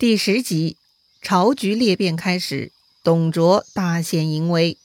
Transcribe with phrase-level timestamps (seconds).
[0.00, 0.78] 第十集，
[1.20, 2.72] 朝局裂变开始，
[3.04, 4.78] 董卓大显淫威。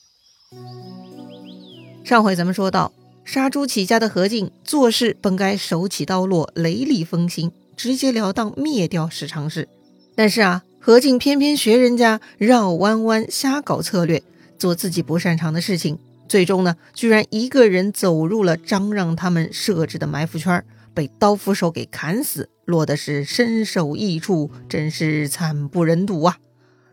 [2.04, 2.92] 上回咱们说到，
[3.24, 9.66] 杀猪起家的何进做事本该手起刀落、雷厉风行，直截了当灭掉史常氏。
[10.14, 14.22] 但是啊，何进偏偏学人家绕弯弯、瞎搞策略，
[14.58, 15.98] 做自己不擅长的事情，
[16.28, 22.48] 最终呢，居然一个人走入了张让他们设置的埋伏圈儿，被刀斧手给砍死。
[22.64, 26.38] 落的是身首异处，真是惨不忍睹啊！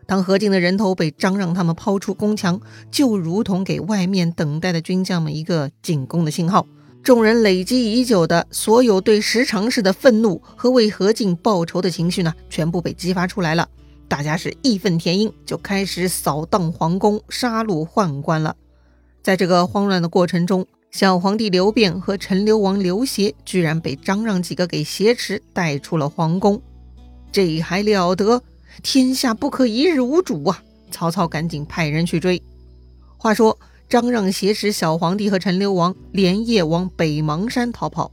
[0.06, 2.60] 当何进的人头被张让他们抛出宫墙，
[2.92, 6.66] 就如同给外面等待的军将们一个进攻的信号。
[7.02, 13.68] 众人累积已久的所有对十常侍的愤怒和为何进报仇的情绪呢，全部被激发出来了。
[14.06, 18.54] 大家是义愤填膺，就开始扫荡皇宫，杀戮宦官了。
[19.22, 26.62] 在这个慌乱的过程中，小皇帝刘辩和陈留王刘协居然被张让几个给挟持带出了皇宫，
[27.32, 28.40] 这还了得！
[28.80, 30.62] 天下不可一日无主啊！
[30.92, 32.40] 曹操赶紧派人去追。
[33.16, 38.12] 话说张让挟持小皇帝和陈留王，连夜往北邙山逃跑。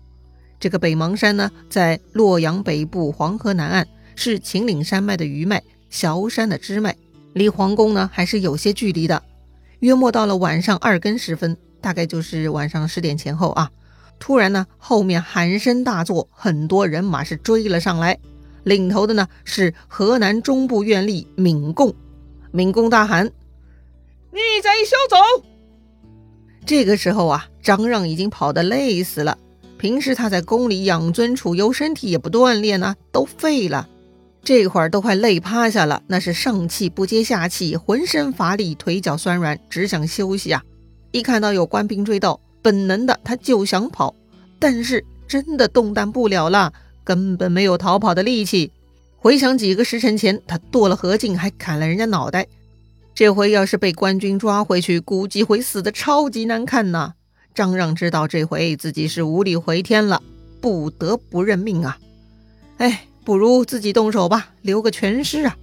[0.59, 6.97] 这个北邙山呢，在洛阳北部黄河南岸，是秦岭山脉的余脉，崤山的支脉，
[7.33, 9.21] 离皇宫呢还是有些距离的。
[9.81, 11.55] 约莫到了晚上二更时分。
[11.81, 13.71] 大概就是晚上十点前后啊，
[14.19, 18.19] 突然呢，后面喊声大作，很多人马是追了上来，
[18.63, 21.93] 领头的呢是河南中部院吏闵贡。
[22.51, 23.25] 闵贡大喊
[24.31, 25.45] ：“逆贼休走！”
[26.65, 29.37] 这个时候啊，张让已经跑得累死了。
[29.77, 33.89] 平时他在宫里养尊处优，身体也不锻炼呢，都废了。
[34.43, 40.63] 这会儿都快累趴下了，那是上气不接下气，浑身乏力，腿脚酸软，只想休息啊。
[41.11, 44.15] 一看到有官兵追到，本能的他就想跑，
[44.59, 46.73] 但是真的动弹不了了，
[47.03, 48.71] 根本没有逃跑的力气。
[49.17, 52.47] 回想几个时辰前，他剁了何进，还砍了人家脑袋，
[53.13, 57.13] 这回要是被官军抓回去，估计会死的超级难看呐。
[57.53, 60.23] 张让知道这回自己是无力回天了，
[60.61, 61.99] 不得不认命啊。
[62.77, 65.57] 哎，不如自己动手吧，留个全尸啊。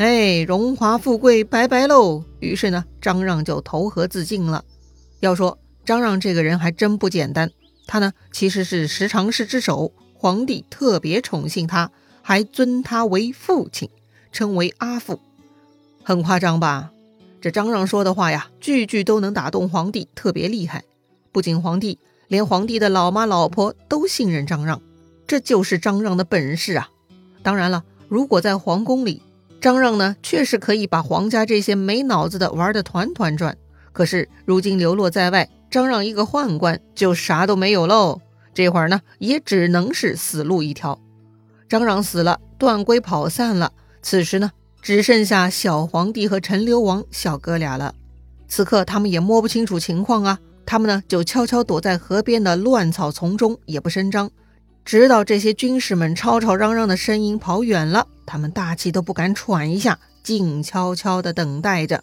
[0.00, 2.24] 哎，荣华富贵拜拜喽！
[2.38, 4.64] 于是呢，张让就投河自尽了。
[5.18, 7.50] 要说张让这个人还真不简单，
[7.86, 11.90] 他呢其实是十常侍之首，皇帝特别宠幸他，
[12.22, 13.90] 还尊他为父亲，
[14.32, 15.20] 称为阿父，
[16.02, 16.92] 很夸张吧？
[17.42, 20.82] 这张让说的话呀，句句都能打动皇帝，特别厉害。
[21.30, 24.80] 不仅皇帝，连皇帝的老妈老婆都信任张让，
[25.26, 26.88] 这就是张让的本事啊！
[27.42, 29.20] 当然了，如果在皇宫里，
[29.60, 33.56] 张让呢，确实可以把皇家这些没脑子的玩得团团转。
[33.92, 38.20] 可是如今流落在外，张让一个宦官就啥都没有喽。
[38.54, 40.98] 这会儿呢，也只能是死路一条。
[41.68, 43.72] 张让死了，段归跑散了。
[44.02, 44.50] 此时呢，
[44.80, 47.94] 只剩下小皇帝和陈留王小哥俩了。
[48.48, 54.30] 此刻他们也摸不清楚情况啊，他们呢就悄悄躲在河边的乱草丛中，也不声张。
[54.84, 62.02] 直到这些军士们吵吵嚷嚷的声音跑远了，他们大气都不敢喘一下，静悄悄地等待着。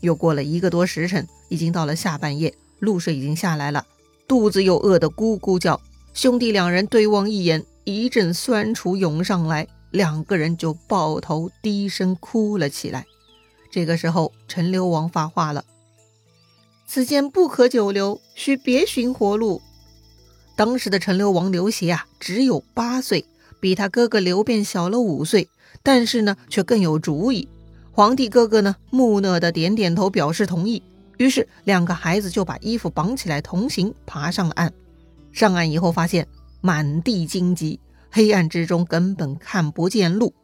[0.00, 3.86] 又过了一个多时辰，已经到了下半夜，露水已经下来了，
[4.28, 5.80] 肚子又饿得咕咕叫。
[6.12, 13.06] 兄弟两人对望一眼，一阵酸楚涌上来，两个人就抱头低声哭了起来。
[13.70, 15.64] 这个时候，陈留王发话了
[16.86, 19.62] ：“此间不可久留，需别寻活路。”
[20.60, 23.24] 当时的陈留王刘协啊，只有八岁，
[23.60, 25.48] 比他哥哥刘辩小了五岁，
[25.82, 27.48] 但是呢，却更有主意。
[27.92, 30.82] 皇帝哥哥呢，木讷的点点头，表示同意。
[31.16, 34.70] 于是两个孩子就把衣服绑起来同行，爬上了岸。
[35.32, 36.28] 上岸以后，发现
[36.60, 40.34] 满地荆棘，黑暗之中根本看不见路。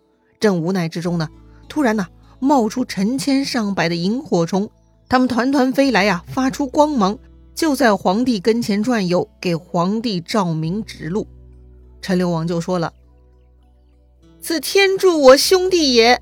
[0.40, 1.28] 正无奈之中呢，
[1.68, 2.06] 突然呢，
[2.40, 4.70] 冒出成千上百的萤火虫，
[5.10, 7.18] 它们团团飞来呀，发出光芒。
[7.56, 11.26] 就在皇帝跟前转悠，给皇帝照明指路。
[12.02, 12.92] 陈留王就说了
[14.42, 16.20] ：“此天助我兄弟也。”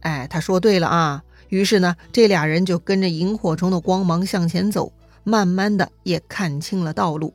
[0.00, 1.22] 哎，他说对了啊。
[1.50, 4.90] 于是呢，这俩人就跟着萤火虫的光芒向前走，
[5.24, 7.34] 慢慢的也看清了道路。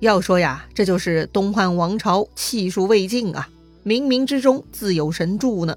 [0.00, 3.50] 要说呀，这就是东汉王朝气数未尽啊，
[3.84, 5.76] 冥冥之中自有神助呢。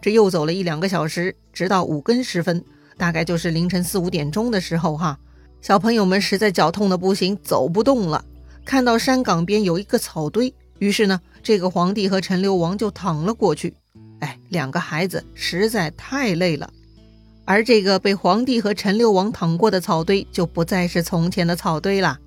[0.00, 2.64] 这又走了一两个小时，直到五更时分，
[2.96, 5.18] 大概就是凌晨四五点钟的时候哈。
[5.60, 8.24] 小朋友们实在脚痛的不行，走不动了。
[8.64, 13.74] 看到山岗边有一个草堆，于是呢，这个皇帝和陈留王就躺了过去。
[14.20, 16.70] 哎，两个孩子实在太累了。
[17.44, 22.18] 而这个被皇帝和陈留王躺过的草堆，就不再是从前的草堆了。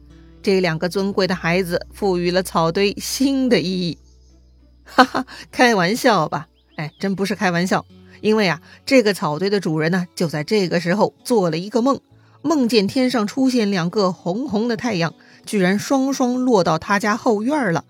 [0.41, 3.97] 这两个尊贵的孩子赋予了草堆新的意义。
[4.83, 6.47] 哈哈，开玩笑吧。
[6.75, 7.86] 哎，真不是开玩笑。
[8.21, 12.00] 因为啊，这个草堆的主人呢，就在这个时候做了一个梦，
[12.44, 15.13] 梦见天上出现两个红红的太阳，
[15.45, 17.86] 居然双双落到他家后院了。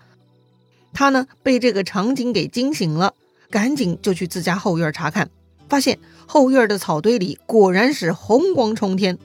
[0.92, 3.14] 他呢，被这个场景给惊醒了，
[3.50, 5.28] 赶紧就去自家后院查看，
[5.68, 9.18] 发现后院的草堆里果然是红光冲天。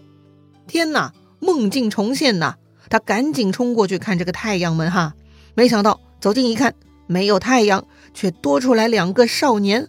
[0.66, 2.56] 天哪，梦境重现呐！
[2.90, 5.14] 他赶紧冲过去看这个太阳们哈，
[5.54, 6.74] 没想到走近一看，
[7.06, 7.86] 没有太阳，
[8.16, 9.88] 却多出来两个少年。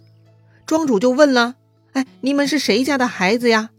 [0.67, 1.55] 庄主就问了
[1.93, 3.71] ：“哎，你们是谁家的孩子呀？”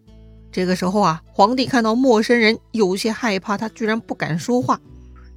[0.52, 4.78] 这个时候啊，皇帝看到陌生人，有些害怕，他居然不敢说话。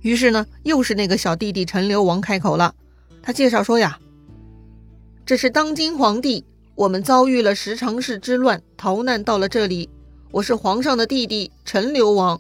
[0.02, 2.76] 于是呢，又是那个小弟弟陈留王开口了。
[3.24, 3.98] 他介绍说：“呀，
[5.26, 6.44] 这是当今皇帝，
[6.76, 9.90] 我们遭遇了十常侍之乱，逃难到了这里。
[10.32, 12.40] 我是皇上的弟弟陈留王。”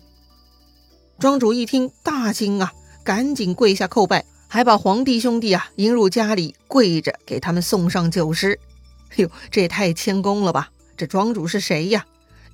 [1.17, 2.73] 庄主一听大惊啊，
[3.05, 8.59] 赶紧跪下叩拜，还把皇帝兄弟啊迎入家里，跪着给他们送上酒食。
[9.15, 10.69] 哟，这也太谦恭了吧！
[10.97, 12.05] 这庄主是谁呀？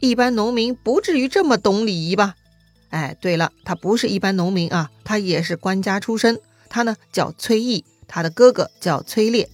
[0.02, 2.36] 一般农民不至于这么懂礼仪吧？
[2.90, 6.40] 哎，对了，他不是一般农民啊，他也是官家出身。
[6.70, 9.48] 他呢叫崔毅，他的哥哥叫崔烈，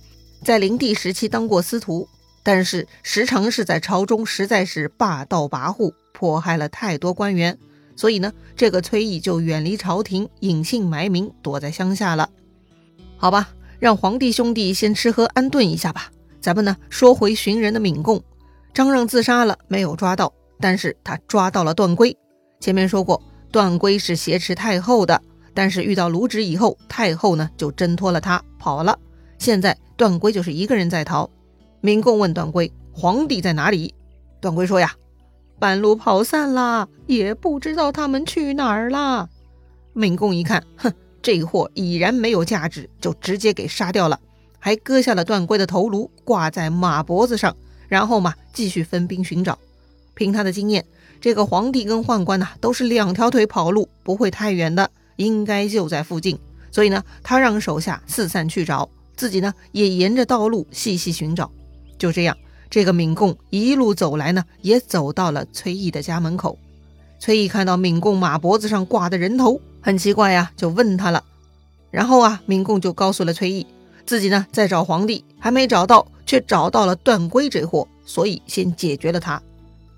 [0.46, 2.08] 在灵帝时期当过司徒，
[2.44, 7.58] 但是时常是在朝中实在是霸道跋扈，迫害了太多官员，
[7.98, 12.30] 所以呢，这个崔毅就远离朝廷，隐姓埋名，躲在乡下了。
[13.18, 13.50] 好吧，
[13.80, 16.10] 让皇帝兄弟先吃喝安顿一下吧。
[16.40, 18.24] 咱们呢说回寻人的敏贡，
[18.78, 22.16] 张让自杀了，没有抓到，但是他抓到了段圭。
[22.60, 23.20] 前面说过，
[23.52, 25.20] 段圭是挟持太后的，
[25.56, 29.00] 但是遇到卢植以后，太后呢就挣脱了他跑了。
[29.40, 31.28] 现在段圭就是一个人在逃。
[31.82, 33.96] 敏贡问段圭：“皇帝在哪里？”
[34.40, 34.94] 段圭说：“呀，
[35.58, 39.28] 半路跑散了，也不知道他们去哪儿了。”
[39.94, 44.20] 敏贡一看，哼，这货已然没有价值，就直接给杀掉了。
[44.60, 49.58] 还割下了段圭的头颅，挂在马脖子上，然后嘛，继续分兵寻找。
[50.14, 50.84] 凭他的经验，
[51.22, 56.38] 这个皇帝跟宦官呐，都是两条腿跑路，不会太远的，应该就在附近。
[56.72, 61.52] 所以呢，他让手下四散去找，自己呢也沿着道路细细寻找。
[61.98, 62.38] 就这样，
[62.70, 66.58] 这个敏贡一路走来呢，也走到了崔毅的家门口。
[67.20, 71.24] 崔毅看到敏贡马脖子上挂的人头，很奇怪呀，就问他了。
[71.90, 73.66] 然后啊，敏贡就告诉了崔毅。
[74.08, 79.40] 自己呢在找皇帝，还没找到，却找到了段圭这货，所以先解决了他。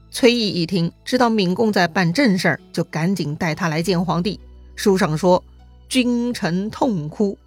[0.10, 4.40] 崔毅一听，知道敏贡在办正事儿，就赶紧带他来见皇帝。
[4.76, 5.44] 书上说，
[5.88, 7.38] 君臣痛哭。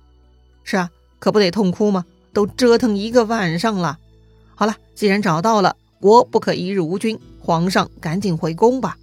[0.62, 0.88] 是啊，
[1.19, 2.05] 可不得痛哭吗？
[2.32, 3.99] 都折腾一个晚上了。
[4.55, 8.97] 好了，既然找到了，国不可一日无君，皇上赶紧回宫吧。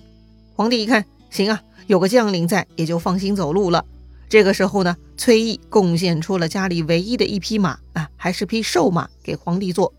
[0.55, 3.83] 皇帝一看，行啊，有个将领在，也就放心走路了。
[4.29, 9.91] 这个时候呢，崔毅贡献出了家里唯一的一匹马啊，还是匹瘦马给皇帝坐。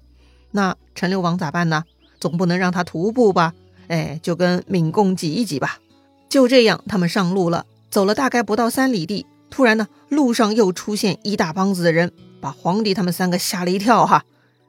[0.53, 1.85] 那陈留王咋办呢？
[2.21, 3.55] 总不能让他徒步吧？
[3.89, 5.81] 哎，就跟敏贡挤一挤吧。
[6.29, 14.25] 就这样，他们上路了，走了大概不到三里地，突然呢，路上又出现一大帮子的人，把皇帝他们三个吓了一跳哈。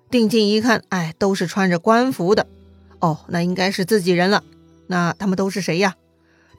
[0.10, 2.48] 定睛一看，哎，都是穿着官服的。
[3.00, 4.44] 哦，那应该是自己人了。
[4.88, 5.96] 那他们都是谁呀？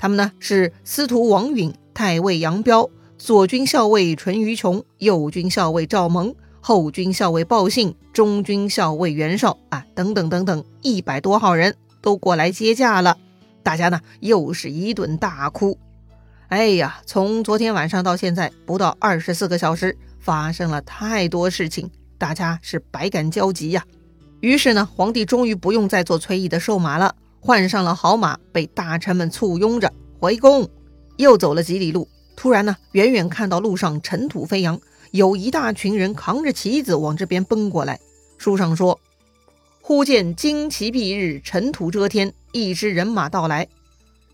[0.03, 1.73] 他们呢是司徒王允。
[1.95, 13.17] 太尉杨彪、左军校尉淳于琼、右军校尉赵蒙、后军校尉鲍信、中军校尉袁绍啊，等等等等，一百多号人都过来接驾了。
[13.63, 15.79] 大家呢又是一顿大哭。
[16.49, 21.89] 哎呀，从昨天晚上到现在不到二十四个小时，发生了太多事情，
[22.19, 23.85] 大家是百感交集呀。
[24.41, 30.71] 于是呢，皇帝终于不用再做崔毅的瘦马了，换上了好马，被大臣们簇拥着回宫。
[31.17, 37.99] 又走了几里路，突然呢，远远看到路上尘土飞扬，有一大群人扛着旗子往这边奔过来。
[38.39, 39.01] 书上说
[39.83, 43.67] ：“忽见旌旗蔽日，尘土遮天，一支人马到来。”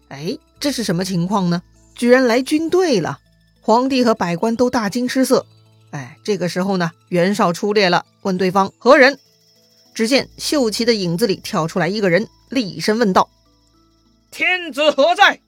[0.09, 1.63] 哎，这是什么情况呢？
[1.95, 3.19] 居然来军队了！
[3.63, 5.47] 皇帝和百官都大惊失色。
[5.91, 9.19] 哎，这个时候呢，袁绍出列了，问对方何人？
[9.95, 13.31] 只见秀旗的影子里跳出来一个人，厉声问道
[14.31, 15.41] ：“天子何在？”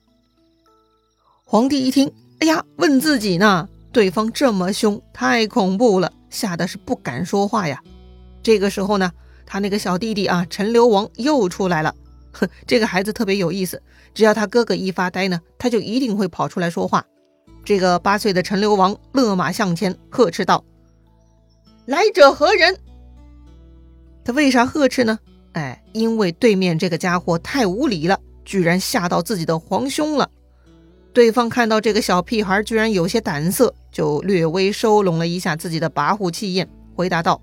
[1.51, 3.69] 皇帝一听，哎呀，问自己呢？
[3.91, 7.83] 对方这么凶，太恐怖了，吓得是不敢说话呀。
[8.41, 9.11] 这个时候呢，
[9.45, 11.93] 他那个小弟弟啊，陈留王又出来了。
[12.31, 13.83] 哼，这个孩子特别有意思，
[14.15, 17.05] 只要他哥哥一发呆呢，他就一定会跑出来说话。
[17.65, 20.65] 这个八岁的陈留王勒马向前，呵斥道
[21.85, 22.79] ：“来者何人？”
[24.25, 25.19] 他为啥呵斥呢？
[25.55, 30.31] 哎，因为对面这个家伙太无礼了，居然吓到自己的皇兄了。
[31.13, 37.41] 对方看到这个小屁孩居然有些胆色，就略微收拢了一下自己的跋扈气焰，回答道：“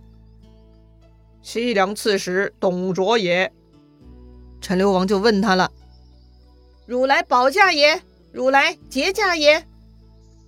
[1.42, 3.52] 西凉刺史董卓也。
[4.62, 5.72] 陈留王就问他了
[6.88, 8.02] ：“汝来保驾也？
[8.32, 9.66] 汝来劫驾也？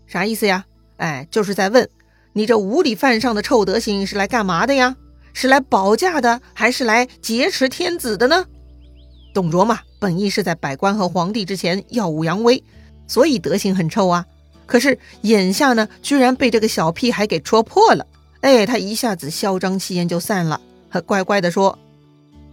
[0.07, 0.65] 啥意思呀？
[0.97, 1.87] 哎，就是在问
[2.33, 4.95] 你这无礼犯上的臭德行是来干嘛的呀？
[5.33, 8.45] 是来保驾的，还是来劫持天子的呢？”
[9.33, 12.63] 董卓嘛，本意是在百官和皇帝之前耀武扬威，
[13.09, 14.25] 所以德行很臭啊。
[14.65, 18.05] 可是眼下呢，居然被这个小屁孩给戳破了。
[18.39, 21.77] 哎，他一下子嚣张气焰就散了，他乖乖的说：“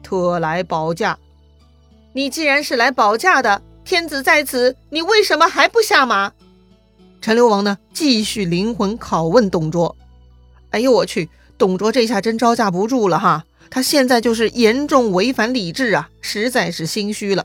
[0.03, 1.17] 特来保驾。”
[2.13, 6.33] 你既然是来保驾的，天子在此，你为什么还不下马？
[7.21, 9.95] 陈留王呢，继续灵魂拷问董卓。
[10.71, 13.45] 哎呦我去，董卓这下真招架不住了哈！
[13.69, 17.45] 他现在就是严重违反礼制啊，实在是心虚了。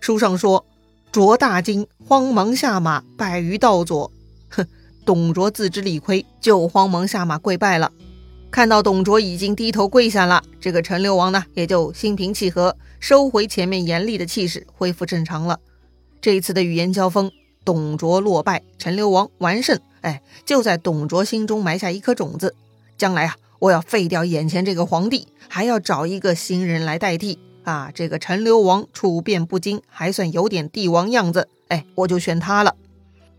[0.00, 0.64] 书上说，
[1.12, 4.10] 卓大惊，慌忙下马，拜于道左。
[4.48, 4.66] 哼，
[5.04, 7.92] 董卓自知理亏，就慌忙下马跪拜了。
[8.50, 15.60] 看到董卓已经低头跪下了，这个陈留王呢，也就心平气和，收回前面严厉的气势，恢复正常了。
[16.22, 17.30] 这一次的语言交锋，
[17.62, 19.78] 董卓落败，陈留王完胜。
[20.00, 22.54] 哎，就在董卓心中埋下一颗种子，
[22.96, 27.90] 将来啊，我要废掉眼前这个皇帝，还要找一个新人来代替啊。
[27.94, 32.76] 这个陈留王处变不惊，还算有点帝王样子，哎，我就选他了。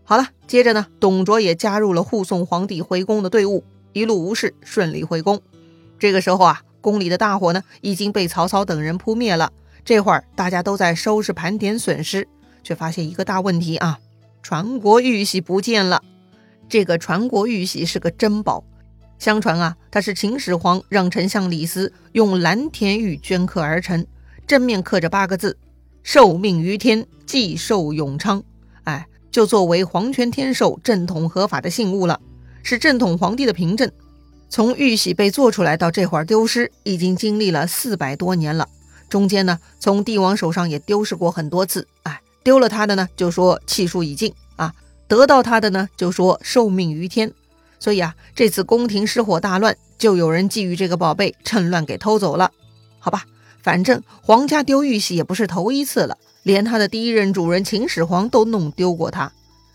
[0.04, 3.64] 好了，接着呢，董卓也加入了护送皇帝回宫的队伍。
[3.92, 5.40] 一路无事，顺利回宫。
[5.98, 9.52] 这个时候啊，宫里的大火呢已经被曹操等人扑灭了。
[9.84, 12.26] 这会儿大家都在收拾盘点损失，
[12.62, 13.98] 却发现一个大问题啊：
[14.42, 16.02] 传国玉玺不见了。
[16.68, 18.64] 这个传国玉玺是个珍宝，
[19.18, 24.06] 相传啊，它是秦始皇让丞相李斯用蓝田玉镌刻而成，
[24.46, 25.56] 正面刻着八个字
[26.02, 28.42] ：“受命于天，既寿永昌。”
[28.84, 32.20] 哎，就作为皇权天授、正统合法的信物了。
[32.62, 33.90] 是正统皇帝的凭证。
[34.48, 38.68] 从玉玺被做出来到这会儿丢失，已经经历了四百多年了。
[39.08, 41.86] 中间呢，从帝王手上也丢失过很多次。
[42.04, 44.70] 哎，丢了他的呢，就说气数已尽啊；
[45.08, 47.32] 得到他的呢，就说受命于天。
[47.78, 52.50] 所以啊，这次宫廷失火大乱，就有人觊觎这个宝贝，趁乱给偷走了。
[52.98, 53.24] 好吧，
[53.64, 59.32] 反正皇家丢玉玺也不是头一次了，连他的第一任主人秦始皇都弄丢过它。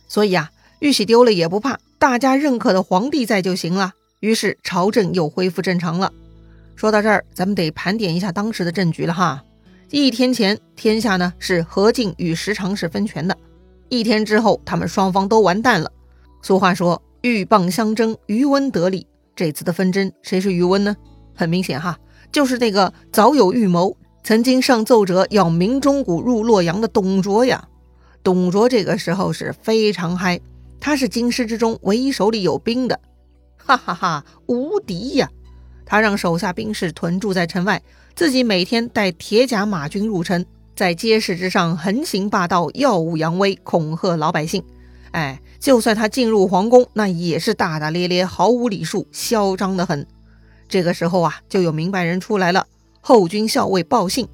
[0.08, 1.80] 所以啊，玉玺丢了也不怕。
[1.98, 6.14] 大家认可的皇帝在就行了，于是朝政又恢复正常了。
[6.76, 9.44] 说到这儿，咱们得盘点一下当时的政局了哈。
[9.90, 13.36] 一天前，天下呢是何进与石常氏分权的；
[13.90, 15.92] 一天之后，他们双方都完蛋了。
[16.44, 19.08] 俗话说“鹬蚌相争，渔翁得利”。
[19.36, 20.96] 这次的纷争，谁是渔翁呢？
[21.36, 21.98] 很明显哈，
[22.32, 27.68] 就是那个早有预谋、曾经上奏折要明中谷入洛阳的董卓呀。
[28.24, 30.40] 董卓这个时候是非常嗨。
[30.82, 32.98] 他是京师之中唯一手里有兵的，
[33.58, 35.30] 哈哈哈，无敌呀！
[35.86, 37.82] 他让手下兵士屯驻在城外，
[38.16, 40.46] 自己每天带铁甲马军入城，
[40.78, 44.64] 在街市之上横行霸道，耀武扬威，恐吓老百姓。
[45.12, 50.08] 哎，就算他进入皇宫，那也是大大咧咧，毫无礼数，嚣张的很。
[50.70, 52.66] 这个时候啊，就有明白人出来了，
[53.02, 54.28] 后军校尉鲍信。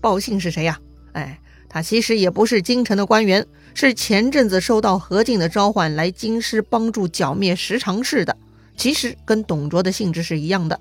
[0.00, 0.80] 鲍信是谁呀？
[1.12, 3.46] 哎，他其实也不是京城的官员。
[3.74, 8.36] 是前阵子收到何进的召唤来京师帮助剿灭石常氏的，
[8.76, 10.78] 其实跟董卓的性质是一样的，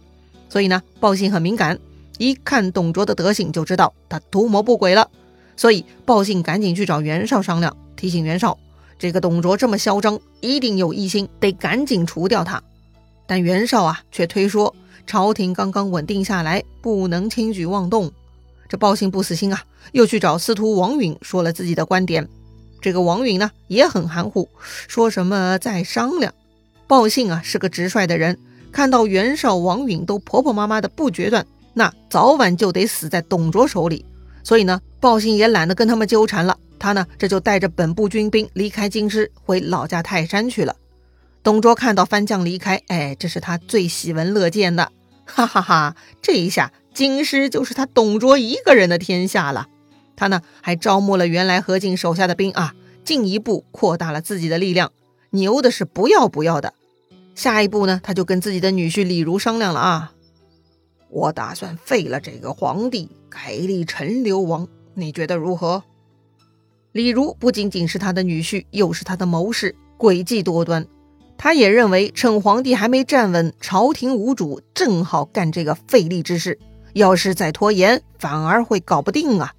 [0.50, 1.79] 所以呢，鲍信很敏感，
[2.17, 5.10] 一看董卓的德行就知道他图谋不轨了，
[5.55, 8.60] 所以鲍信赶紧去找袁绍商量，提醒袁绍，
[9.00, 12.62] 这个董卓这么嚣张，一定有异心，得赶紧除掉他。
[13.25, 18.12] 但袁绍啊，却推说朝廷刚刚稳定下来，不能轻举妄动。
[18.70, 22.27] 这鲍信不死心啊，又去找司徒王允说了自己的观点。
[22.79, 24.48] 这个王允呢也很含糊，
[24.88, 26.34] 说什么再商量。
[26.88, 28.38] 鲍信啊是个直率的人，
[28.72, 34.05] 看到袁绍、王允都婆婆妈妈的不决断，那早晚就得死在董卓手里。
[34.43, 40.75] 所以呢，鲍信也懒得跟他们纠缠了，他呢这就带着本部军兵离开京师，回老家泰山去了。
[41.44, 44.92] 董卓看到番将离开，哎，这是他最喜闻乐见的，
[45.26, 45.96] 哈哈哈！
[46.22, 49.68] 这一下京师就是他董卓一个人的天下了。
[50.16, 54.92] 他呢还招募了原来何进手下的兵啊，进一步扩大了自己的力量，
[55.32, 56.76] 牛的是不要不要的。
[57.34, 60.14] 下一步呢，他就跟自己的女婿李儒商量了啊，
[61.10, 65.84] 我打算废了这个皇帝，改立陈留王，你觉得如何？
[66.92, 70.86] 李儒不仅仅是他的女婿，又是他的谋士，诡计多端。
[71.44, 76.60] 他也认为趁皇帝还没站稳，朝廷无主，正好干这个废立之事。
[76.94, 79.52] 要是再拖延，反而会搞不定啊。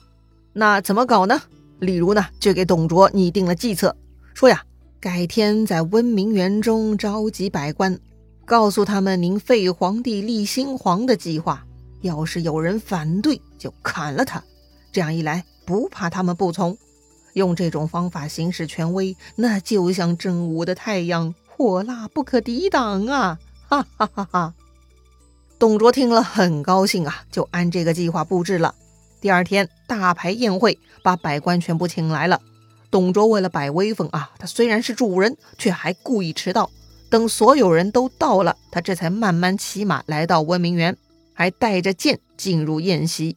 [0.53, 1.43] 那怎么搞呢？
[1.81, 3.97] 李儒呢就给董卓拟定了计策，
[4.33, 4.63] 说呀，
[5.01, 7.99] 改天在温明园中召集百官，
[8.45, 11.67] 告诉他们您废皇帝立新皇的计划。
[12.03, 14.41] 要是有人反对，就砍了他。
[14.93, 16.79] 这样一来，不怕他们不从。
[17.33, 23.39] 用这种方法行使权威，那就像正午的太阳，火辣不可抵挡啊！
[23.69, 24.55] 哈哈哈哈！
[25.61, 28.75] 董卓听了很高兴啊，就按这个计划布置了。
[29.21, 32.41] 第二天大排宴会，把百官全部请来了。
[32.91, 36.69] 董卓为了摆威风啊，他虽然是主人，却还故意迟到。
[37.09, 40.97] 等所有人都到了，他这才慢慢骑马来到温明园，
[41.33, 43.37] 还带着剑进入宴席。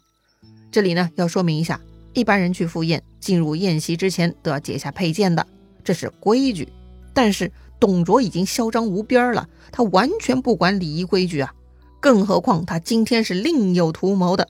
[0.72, 1.80] 这里呢，要说明一下，
[2.14, 5.46] 一般人去赴宴，进入宴席之前都要解下佩剑的，
[5.84, 6.68] 这是规矩。
[7.14, 7.50] 但是
[7.86, 11.54] 董卓已经嚣张无边了，他完全不管礼仪规矩啊！
[12.00, 14.48] 更何况他今天是另有图谋的。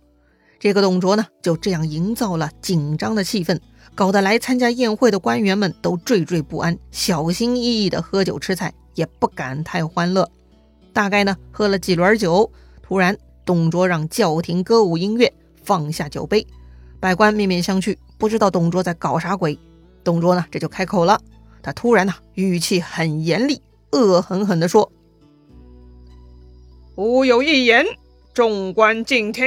[0.57, 3.59] 这个董卓呢，就这样营造了紧张的气氛，
[3.93, 10.31] 搞得来参加宴会的官员们都惴惴不安，小心翼翼地喝酒吃菜，也不敢太欢乐。
[10.93, 12.49] 大概呢，喝了几轮酒，
[12.81, 15.29] 突然董卓让叫停歌舞音乐。
[15.65, 16.47] 放下酒杯，
[17.01, 19.59] 百官面面相觑，不知道董卓在搞啥鬼。
[20.05, 21.19] 董卓呢，这就开口了。
[21.65, 23.59] 他突然呢，语气很严厉，
[23.91, 24.91] 恶狠狠地说
[26.93, 27.83] ：“吾有一言，
[28.35, 29.43] 众官静听。”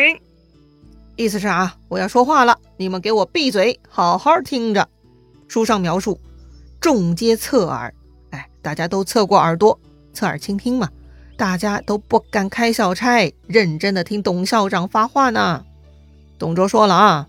[1.14, 4.88] 意思是啊，我要说话了，你们给我闭嘴，好好听着。
[5.46, 6.18] 书上描述，
[6.80, 7.94] 众皆侧耳，
[8.30, 9.78] 哎，大家都侧过耳朵，
[10.12, 10.90] 侧耳倾听嘛。
[11.36, 15.64] 大家都不敢开小差，认真的听董校长发话呢。
[16.36, 17.28] 董卓说了啊，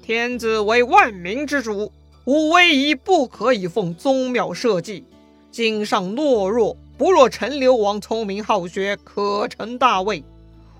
[0.00, 1.92] 天子为万民之主，
[2.28, 5.02] 吾威仪不可以奉宗庙社稷。
[5.50, 10.22] 今上懦弱，不若陈留王聪明好学，可成大位。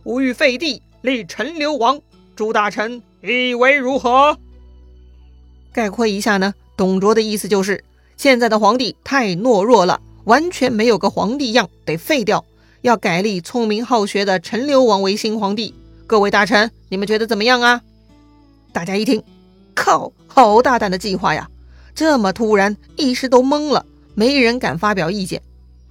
[0.05, 1.99] 吾欲废帝，立陈留王。
[2.37, 4.37] 诸大臣以为如何？
[5.73, 7.83] 概括一下呢，董卓的意思就是，
[8.19, 12.45] 现在的皇帝太懦弱了，完全没有个皇帝样，得废掉，
[12.83, 15.73] 要改立聪明好学的陈留王为新皇帝。
[16.07, 17.81] 各位大臣，你们觉得怎么样啊？
[18.71, 19.23] 大家一听，
[19.79, 21.49] 靠，好大胆的计划呀！
[21.95, 23.87] 这么突然，一时都懵了，
[24.17, 25.41] 没人敢发表意见。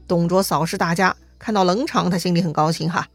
[0.10, 3.08] 董卓扫视大家，看到冷场，他心里很高兴哈。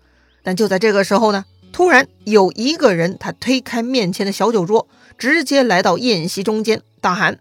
[0.43, 7.39] 但就在这个时候呢，突然有一个人，他推开面前的小酒桌，直接来到宴席中间，大喊：“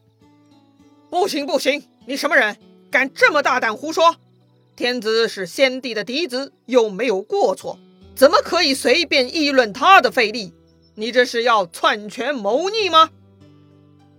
[1.10, 1.86] 不行不行！
[2.06, 2.58] 你什么人，
[2.92, 4.18] 敢这么大胆胡说？
[4.76, 7.80] 天子是先帝的嫡子，又没有过错。”
[8.14, 10.54] 怎么可以随便议论他的废立？
[10.96, 13.10] 你这是要篡权谋逆吗？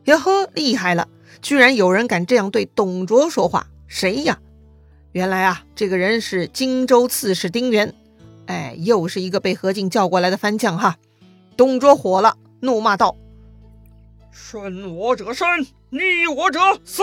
[0.04, 1.08] 哟呵，厉害了！
[1.40, 4.38] 居然有人敢这样对董卓说话，谁呀？
[5.12, 7.94] 原来啊，这个人是荆州刺史丁原。
[8.46, 10.96] 哎，又是一个被何进叫过来的番将哈。
[11.56, 13.16] 董卓火了，怒骂道
[14.32, 15.46] ：“顺我者生，
[15.90, 17.02] 逆我者死！”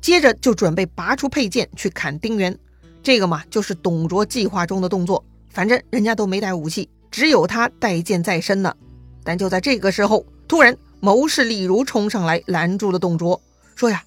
[0.00, 2.56] 接着就准备拔出佩剑去砍丁原。
[3.02, 5.24] 这个嘛，就是董卓计划中的动作。
[5.50, 8.74] 反正人家都没带武器，只有他带剑在身呢。
[9.22, 13.38] 但就在这个时候，突然谋士李儒冲上来拦住了董卓，
[13.74, 14.04] 说呀：“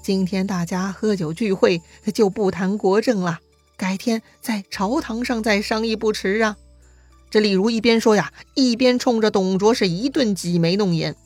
[0.00, 1.82] 今天大家喝酒聚会，
[2.14, 3.40] 就不谈国政了，
[3.76, 6.56] 改天在朝堂上再商议不迟啊。”
[7.28, 11.16] 这李儒一边说呀，一边冲着董卓是一顿挤眉弄眼。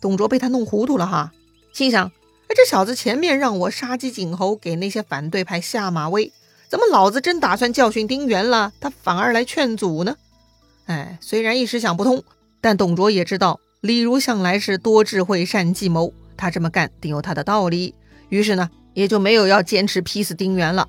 [0.00, 1.30] 董卓被他弄糊涂了哈，
[1.72, 2.08] 心想。
[2.08, 6.32] 哎，这小子前面让我杀鸡儆猴，给那些反对派下马威，
[6.68, 10.16] 怎么老子真打算教训丁原了，他反而来劝阻呢？
[10.86, 12.24] 哎，虽然一时想不通，
[12.60, 17.94] 但董卓也知道李儒向来是多智慧、善计谋，他这么干定有他的道理。
[18.30, 20.88] 于是呢，也就没有要坚持劈死丁原了。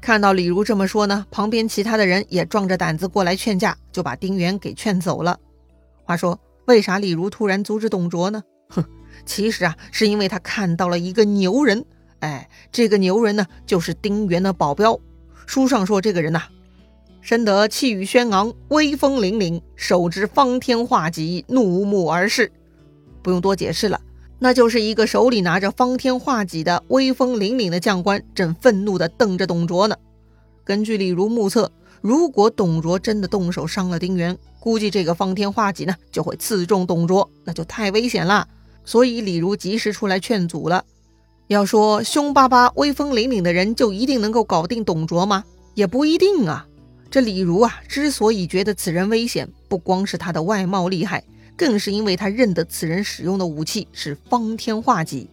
[0.00, 5.38] 看到李儒这么说呢，旁边其他的人也壮着胆子过来劝架，就把丁原给劝走了。
[6.02, 8.42] 话说，为啥李儒突然阻止董卓呢？
[8.70, 8.84] 哼！
[9.24, 11.84] 其实啊，是因为他看到了一个牛人，
[12.18, 14.98] 哎，这个牛人呢，就是丁原的保镖。
[15.46, 16.42] 书上说，这个人呐，
[17.22, 22.50] 深得气宇轩昂，威风凛凛，手执方天画戟，怒目而视。
[23.22, 24.00] 不用多解释了，
[24.40, 29.94] 那就是一个手里拿着方天画戟的威风凛凛的将官，正愤怒地瞪着董卓呢。
[30.64, 38.48] 根据李儒目测，如果董卓真的动手伤了丁原，估计这个方天画戟呢，就会刺中董卓，那就太危险了。
[38.84, 40.84] 所以李儒及时出来劝阻了。
[41.46, 45.44] 要说凶巴巴、威风凛凛的人就一定能够搞定董卓吗？
[45.74, 46.66] 也不一定啊。
[47.12, 51.22] 这李儒啊，之所以觉得此人危险，不光是他的外貌厉害，
[51.58, 55.28] 更是因为他认得此人使用的武器是方天画戟。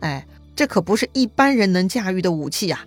[0.00, 2.84] 哎，这可不是一般人能驾驭的武器啊！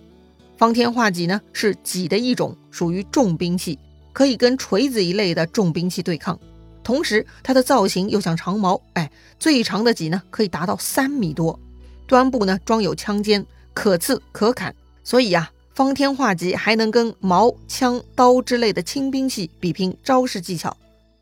[0.56, 3.80] 方天画戟呢，是戟的一种，属于重兵器，
[4.12, 6.38] 可以跟锤子一类的重兵器对抗。
[6.84, 11.58] 同时，它的造型又像长矛，哎，最长的戟呢可以达到三米多，
[12.06, 14.72] 端部呢装有枪尖，可刺可砍。
[15.02, 20.74] 所以呀，方天画戟还能跟矛、枪、刀之类的轻兵器比拼招式技巧，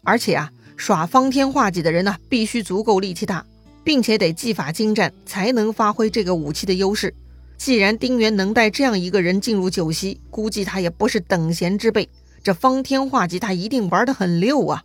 [0.04, 3.44] 而且啊，耍方天画戟的人呢，必须足够力气大，
[3.82, 7.12] 并且得技法精湛，才能发挥这个武器的优势。
[7.56, 12.08] 既然丁原能带这样一个人进入酒席，估计他也不是等闲之辈。
[12.44, 14.84] 这方天画戟他一定玩得很溜啊！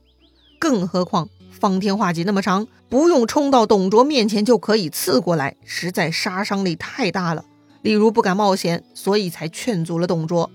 [0.57, 7.45] 更何况方天画戟那么长，不用冲到董卓面前就可以刺过来，实在杀伤力太大了。
[7.81, 10.49] 李儒不敢冒险，所以才劝阻了董卓。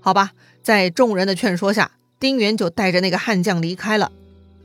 [0.00, 4.12] 好吧，在众人的劝说下，丁原就带着那个悍将离开了。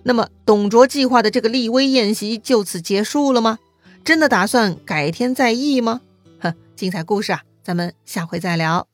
[0.03, 3.59] 那么，董卓计划的这个立威宴席就此结束了吗？
[4.03, 6.01] 真的打算改天再议吗？
[6.39, 8.87] 哼，精彩故事啊，咱们下回再聊。